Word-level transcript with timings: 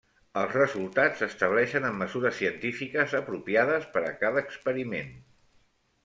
Els 0.41 0.53
resultats 0.53 1.19
s'estableixen 1.23 1.83
amb 1.89 2.01
mesures 2.03 2.35
científiques 2.39 3.13
apropiades 3.19 3.85
per 3.97 4.03
a 4.07 4.13
cada 4.23 4.43
experiment. 4.47 5.13